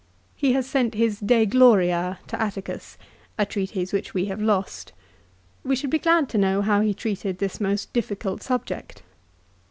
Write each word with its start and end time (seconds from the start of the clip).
He 0.35 0.53
has 0.53 0.65
sent 0.65 0.95
his 0.95 1.19
"De 1.19 1.45
Gloria" 1.45 2.17
to 2.25 2.41
Atticus, 2.41 2.97
a 3.37 3.45
treatise 3.45 3.93
which 3.93 4.15
we 4.15 4.25
have 4.25 4.41
lost. 4.41 4.93
We 5.63 5.75
should 5.75 5.91
be 5.91 5.99
glad 5.99 6.27
to 6.29 6.39
know 6.39 6.63
how 6.63 6.81
he 6.81 6.95
treated 6.95 7.37
this 7.37 7.59
most 7.61 7.93
difficult 7.93 8.41
subject. 8.41 9.03